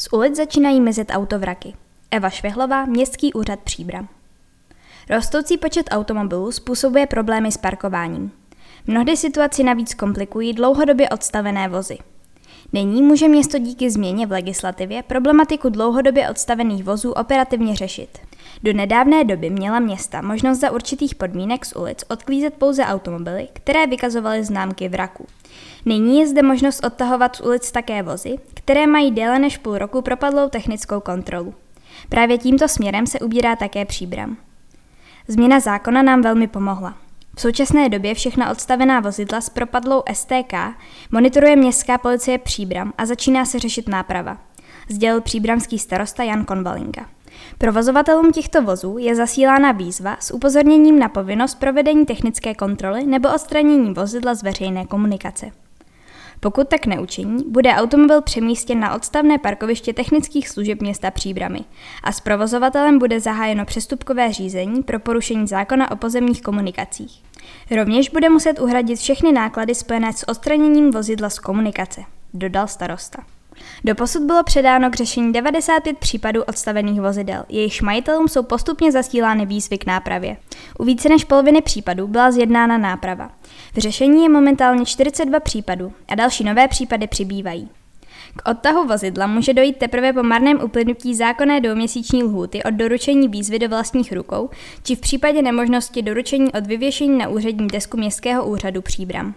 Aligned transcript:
Z 0.00 0.08
ulic 0.12 0.36
začínají 0.36 0.80
mizet 0.80 1.08
autovraky. 1.10 1.74
Eva 2.10 2.30
Švehlová, 2.30 2.84
Městský 2.84 3.32
úřad 3.32 3.60
Příbram. 3.60 4.08
Rostoucí 5.10 5.58
počet 5.58 5.86
automobilů 5.90 6.52
způsobuje 6.52 7.06
problémy 7.06 7.52
s 7.52 7.56
parkováním. 7.56 8.32
Mnohdy 8.86 9.16
situaci 9.16 9.62
navíc 9.62 9.94
komplikují 9.94 10.52
dlouhodobě 10.52 11.08
odstavené 11.08 11.68
vozy. 11.68 11.98
Nyní 12.72 13.02
může 13.02 13.28
město 13.28 13.58
díky 13.58 13.90
změně 13.90 14.26
v 14.26 14.32
legislativě 14.32 15.02
problematiku 15.02 15.68
dlouhodobě 15.68 16.30
odstavených 16.30 16.84
vozů 16.84 17.12
operativně 17.12 17.76
řešit. 17.76 18.18
Do 18.62 18.72
nedávné 18.72 19.24
doby 19.24 19.50
měla 19.50 19.78
města 19.78 20.22
možnost 20.22 20.60
za 20.60 20.70
určitých 20.70 21.14
podmínek 21.14 21.64
z 21.64 21.76
ulic 21.76 22.04
odklízet 22.08 22.54
pouze 22.54 22.84
automobily, 22.84 23.48
které 23.52 23.86
vykazovaly 23.86 24.44
známky 24.44 24.88
vraku. 24.88 25.26
Nyní 25.86 26.18
je 26.18 26.26
zde 26.26 26.42
možnost 26.42 26.84
odtahovat 26.84 27.36
z 27.36 27.40
ulic 27.40 27.72
také 27.72 28.02
vozy, 28.02 28.36
které 28.54 28.86
mají 28.86 29.10
déle 29.10 29.38
než 29.38 29.58
půl 29.58 29.78
roku 29.78 30.02
propadlou 30.02 30.48
technickou 30.48 31.00
kontrolu. 31.00 31.54
Právě 32.08 32.38
tímto 32.38 32.68
směrem 32.68 33.06
se 33.06 33.18
ubírá 33.18 33.56
také 33.56 33.84
příbram. 33.84 34.36
Změna 35.28 35.60
zákona 35.60 36.02
nám 36.02 36.22
velmi 36.22 36.46
pomohla. 36.46 36.94
V 37.36 37.40
současné 37.40 37.88
době 37.88 38.14
všechna 38.14 38.50
odstavená 38.50 39.00
vozidla 39.00 39.40
s 39.40 39.48
propadlou 39.50 40.02
STK 40.12 40.54
monitoruje 41.10 41.56
městská 41.56 41.98
policie 41.98 42.38
Příbram 42.38 42.92
a 42.98 43.06
začíná 43.06 43.44
se 43.44 43.58
řešit 43.58 43.88
náprava, 43.88 44.38
sdělil 44.88 45.20
příbramský 45.20 45.78
starosta 45.78 46.22
Jan 46.22 46.44
Konvalinka. 46.44 47.06
Provozovatelům 47.58 48.32
těchto 48.32 48.62
vozů 48.62 48.98
je 48.98 49.16
zasílána 49.16 49.72
výzva 49.72 50.16
s 50.20 50.34
upozorněním 50.34 50.98
na 50.98 51.08
povinnost 51.08 51.54
provedení 51.54 52.06
technické 52.06 52.54
kontroly 52.54 53.06
nebo 53.06 53.34
odstranění 53.34 53.94
vozidla 53.94 54.34
z 54.34 54.42
veřejné 54.42 54.86
komunikace. 54.86 55.50
Pokud 56.40 56.68
tak 56.68 56.86
neučiní, 56.86 57.44
bude 57.48 57.74
automobil 57.74 58.22
přemístěn 58.22 58.80
na 58.80 58.94
odstavné 58.94 59.38
parkoviště 59.38 59.92
technických 59.92 60.48
služeb 60.48 60.80
města 60.80 61.10
Příbramy 61.10 61.60
a 62.02 62.12
s 62.12 62.20
provozovatelem 62.20 62.98
bude 62.98 63.20
zahájeno 63.20 63.64
přestupkové 63.64 64.32
řízení 64.32 64.82
pro 64.82 64.98
porušení 64.98 65.46
zákona 65.46 65.90
o 65.90 65.96
pozemních 65.96 66.42
komunikacích. 66.42 67.22
Rovněž 67.70 68.08
bude 68.08 68.28
muset 68.28 68.60
uhradit 68.60 68.98
všechny 68.98 69.32
náklady 69.32 69.74
spojené 69.74 70.12
s 70.12 70.28
odstraněním 70.28 70.90
vozidla 70.90 71.30
z 71.30 71.38
komunikace, 71.38 72.00
dodal 72.34 72.66
starosta. 72.66 73.22
Doposud 73.84 74.22
bylo 74.22 74.44
předáno 74.44 74.90
k 74.90 74.96
řešení 74.96 75.32
95 75.32 75.98
případů 75.98 76.42
odstavených 76.42 77.00
vozidel, 77.00 77.44
jejichž 77.48 77.82
majitelům 77.82 78.28
jsou 78.28 78.42
postupně 78.42 78.92
zasílány 78.92 79.46
výzvy 79.46 79.78
k 79.78 79.86
nápravě. 79.86 80.36
U 80.78 80.84
více 80.84 81.08
než 81.08 81.24
poloviny 81.24 81.62
případů 81.62 82.06
byla 82.06 82.30
zjednána 82.30 82.78
náprava. 82.78 83.30
V 83.74 83.78
řešení 83.78 84.22
je 84.22 84.28
momentálně 84.28 84.84
42 84.84 85.40
případů 85.40 85.92
a 86.08 86.14
další 86.14 86.44
nové 86.44 86.68
případy 86.68 87.06
přibývají. 87.06 87.68
K 88.36 88.48
odtahu 88.48 88.86
vozidla 88.86 89.26
může 89.26 89.54
dojít 89.54 89.76
teprve 89.76 90.12
po 90.12 90.22
marném 90.22 90.60
uplynutí 90.64 91.14
zákonné 91.14 91.60
dvouměsíční 91.60 92.22
lhůty 92.22 92.62
od 92.62 92.70
doručení 92.74 93.28
výzvy 93.28 93.58
do 93.58 93.68
vlastních 93.68 94.12
rukou, 94.12 94.50
či 94.82 94.96
v 94.96 95.00
případě 95.00 95.42
nemožnosti 95.42 96.02
doručení 96.02 96.52
od 96.52 96.66
vyvěšení 96.66 97.18
na 97.18 97.28
úřední 97.28 97.66
desku 97.66 97.96
Městského 97.96 98.48
úřadu 98.48 98.82
Příbram. 98.82 99.34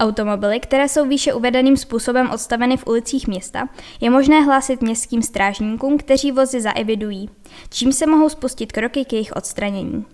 Automobily, 0.00 0.60
které 0.60 0.88
jsou 0.88 1.08
výše 1.08 1.34
uvedeným 1.34 1.76
způsobem 1.76 2.30
odstaveny 2.30 2.76
v 2.76 2.86
ulicích 2.86 3.28
města, 3.28 3.68
je 4.00 4.10
možné 4.10 4.40
hlásit 4.40 4.82
městským 4.82 5.22
strážníkům, 5.22 5.98
kteří 5.98 6.32
vozy 6.32 6.60
zaevidují, 6.60 7.30
čím 7.70 7.92
se 7.92 8.06
mohou 8.06 8.28
spustit 8.28 8.72
kroky 8.72 9.04
k 9.04 9.12
jejich 9.12 9.32
odstranění. 9.32 10.04